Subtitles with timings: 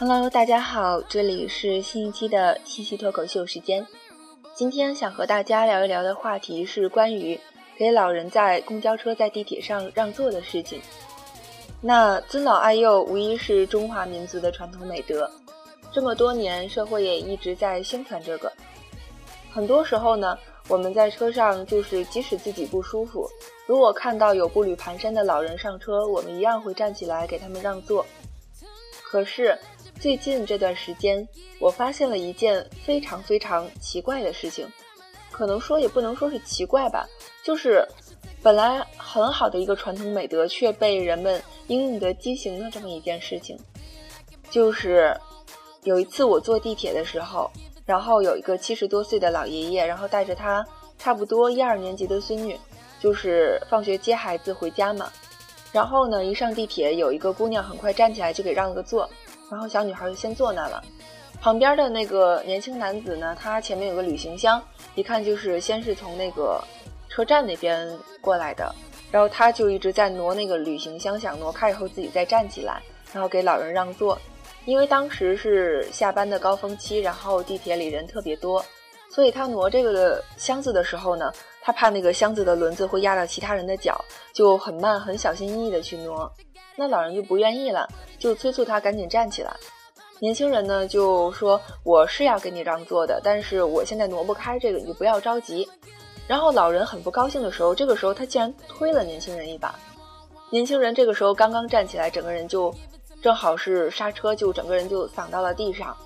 [0.00, 3.86] Hello，大家好，这里是新一期的七夕脱口秀时间。
[4.54, 7.38] 今天想和大家聊一聊的话题是关于
[7.76, 10.80] 给老人在公交车、在地铁上让座的事情。
[11.82, 15.30] 那尊老爱幼无疑是中华民族的传统美德，
[15.92, 18.50] 这么多年社会也一直在宣传这个。
[19.52, 23.28] 很多时候呢，我们在车上就是即使自己不舒服，
[23.66, 28.06] 如果看到有步履蹒跚的老人上车，我们一样会站起来给他们让座。
[29.10, 29.58] 可是。
[29.98, 31.28] 最近这段时间，
[31.58, 34.66] 我发现了一件非常非常奇怪的事情，
[35.30, 37.06] 可能说也不能说是奇怪吧，
[37.44, 37.86] 就是
[38.42, 43.58] 本来很好的一个传统美德，却被人们应用的畸形的这么一件事情。
[44.48, 45.14] 就是
[45.82, 47.50] 有一次我坐地铁的时候，
[47.84, 50.66] 然后有一个七十多岁的老爷爷，然后带着他
[50.98, 52.58] 差不多一二年级的孙女，
[52.98, 55.12] 就是放学接孩子回家嘛。
[55.72, 59.08] 然后呢，一上地铁，有一个姑娘很快站起来就给让了个座。
[59.50, 60.82] 然后小女孩就先坐那了，
[61.40, 64.62] 旁边的那个年轻男子呢，他前面有个旅行箱，
[64.94, 66.62] 一看就是先是从那个
[67.08, 67.88] 车站那边
[68.20, 68.72] 过来的，
[69.10, 72.80] 然后他就一直在挪那个旅行箱，想挪开以后自己再站起来，
[73.12, 74.18] 然后给老人让座。
[74.66, 78.64] 因为当时是下班的高峰期，然后地铁里人特别多，
[79.10, 86.30] 所以他挪这个箱子的时候呢，他怕那个箱子的轮子会压到其他人的脚，就很慢、很小心翼翼的去挪。
[86.76, 87.86] 那老人就不愿意了，
[88.18, 89.52] 就催促他赶紧站起来。
[90.18, 95.68] 年轻人呢就说：“我是要给你让座的，但是我现在挪不开这个，你不要着急。”
[96.28, 99.74] 然后老人很不高兴的时候，这个时候他竟然推了年轻人一把。
[100.50, 102.74] 年轻人这个时候刚刚站起来，整个人就
[103.22, 105.96] 正好是刹车，就整个人就躺到了地上。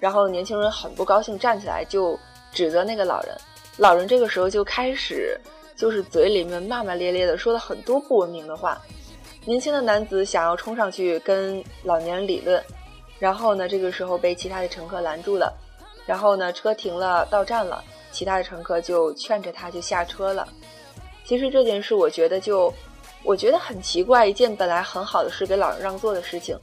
[0.00, 2.18] 然后年轻人很不高兴，站起来就
[2.52, 3.36] 指责那个老人。
[3.78, 5.38] 老人这个时候就开始
[5.76, 8.80] 就是嘴里面骂骂咧咧的，说了很多不文明的话。
[9.44, 12.62] 年轻的男子想要冲上去跟老年人理论，
[13.18, 15.52] 然后呢，这个时候被其他的乘客拦住了。
[16.06, 17.82] 然后呢，车停了，到站了，
[18.12, 20.46] 其他的乘客就劝着他就下车了。
[21.24, 22.72] 其实这件事，我觉得就
[23.24, 26.56] 我觉得很奇怪，一件本来很好的事，给老人让座的事情，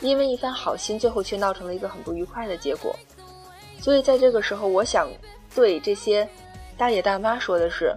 [0.00, 2.94] 因为一番好心，最后却闹成了一个很不愉快的结果。
[3.80, 5.10] 所以在这个时候，我想
[5.54, 6.28] 对这些
[6.76, 7.96] 大爷大妈说的是。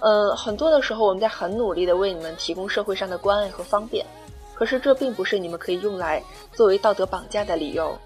[0.00, 4.04] 呃，很多的时候，我们在很努力的为你们提供社会上的关爱和方便，
[4.52, 6.20] 可是这并不是你们可以用来
[6.52, 7.96] 作为道德绑架的理由。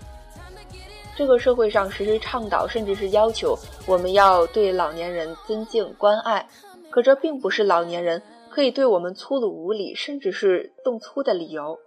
[1.16, 6.46] 这个社会上时时倡导，甚至是要求我们要对老年人尊敬关爱，
[6.90, 11.78] 可这并不是老年人可以对我们粗鲁无礼，甚至是动粗的理由。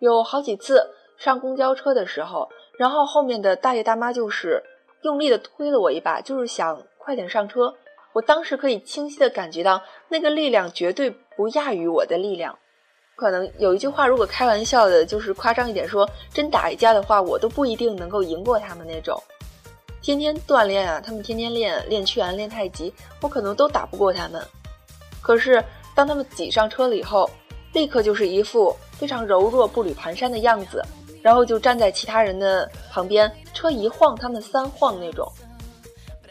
[0.00, 4.62] 有好几次上公交车的时候，然后后面的大爷大妈就是
[5.02, 7.74] 用力的推了我一把，就是想快点上车。
[8.12, 12.58] 我当时可以清晰的感觉到，那个力量绝对不亚于我的力量。
[13.14, 19.22] 可能有一句话，如果开玩笑的，就是夸张一点说，真打一架的话，我都不一定能够赢过他们那种。
[20.00, 24.44] 天天锻炼啊，他们天天练练拳、练太极，我可能都打不过他们。
[25.20, 25.62] 可是
[25.94, 27.30] 当他们挤上车了以后，
[27.72, 30.82] 立刻就是一副非常柔弱、步履蹒跚的样子，
[31.22, 35.26] 然后就站在其他人的旁边，车一晃，他们三晃那种。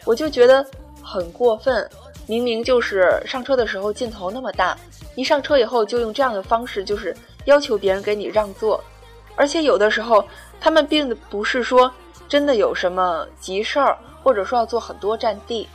[0.04, 0.64] 我就觉得。
[1.04, 1.90] 很过分，
[2.28, 4.78] 明明就是上车的时候镜头那么大，
[5.16, 7.14] 一上车以后就用这样的方式，就是
[7.44, 8.82] 要求别人给你让座，
[9.34, 10.24] 而且有的时候
[10.60, 11.92] 他们并不是说
[12.28, 15.68] 真的有什么急事儿，或者说要坐很多站地。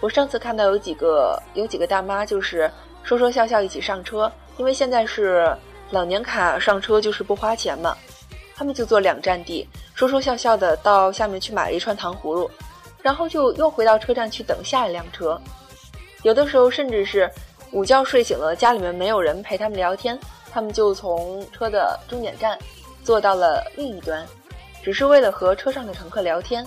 [0.00, 2.68] 我上次看到有几个有几个大妈就是
[3.02, 5.54] 说说笑笑一起上车，因为现在是
[5.90, 7.94] 老年卡上车就是不花钱嘛，
[8.60, 12.50] 他们就坐两站地，说说笑笑的到下面去买了一串糖葫芦。
[13.00, 15.40] 然后就又回到车站去等下一辆车，
[16.24, 17.30] 有的时候甚至是
[17.72, 22.58] 午觉睡醒了，家里面没有人陪他们聊天，他们就从车的终点站
[23.02, 24.26] 坐到了另一端，
[24.82, 26.62] 只是为了和车上的乘客聊天。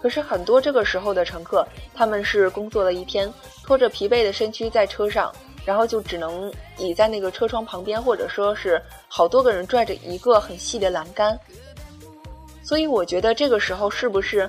[0.00, 3.28] 可是很多这个时候的乘客，他们是工作了一天，
[3.64, 5.34] 拖着疲惫的身躯在车上，
[5.64, 8.80] 然后就只能倚在那个车窗旁边，或者说是
[9.12, 11.36] 好多个人拽着一个很细的栏杆。
[12.62, 14.48] 所以我觉得这个时候是不是？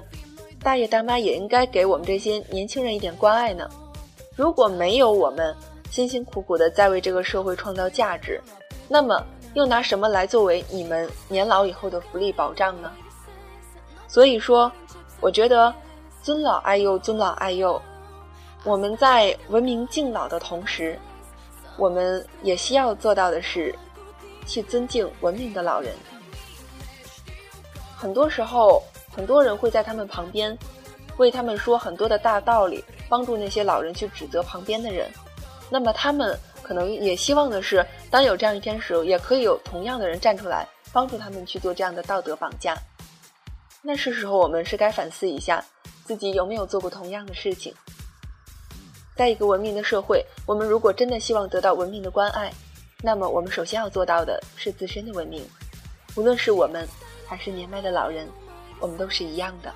[0.62, 3.68] 大爷大妈也应该给我们这些年轻人一点关爱呢。
[4.36, 5.56] 如果没有我们
[5.90, 8.40] 辛辛苦苦的在为这个社会创造价值，
[8.88, 9.25] 那么
[9.56, 12.92] 又拿什么来作为你们年老以后的福利保障呢？
[14.07, 14.72] 所以说，
[15.19, 15.74] 我觉得
[16.22, 17.81] 尊老爱幼，尊老爱幼。
[18.64, 21.00] 我们在文明敬老的同时，
[21.75, 23.74] 我们也需要做到的是，
[24.51, 25.94] 去尊敬文明的老人。
[27.95, 28.83] 很多时候。
[29.13, 30.57] 很多人会在他们旁边，
[31.18, 35.12] 为他们说很多的大道理，帮助那些老人去指责旁边的人。
[35.69, 42.74] 那么他们可能也希望的是，当有这样一天时，也可以有同样的人站出来，帮助他们去做这样的道德绑架。
[43.81, 45.62] 那是时候我们是该反思一下，
[46.06, 47.75] 自己有没有做过同样的事情。
[49.18, 52.50] 在一个文明的社会，我们如果真的希望得到文明的关爱，
[53.03, 55.44] 那么我们首先要做到的是自身的文明。
[56.15, 56.88] 无论是我们，
[57.25, 58.27] 还是年迈的老人，
[58.80, 59.74] 我们都是一样的。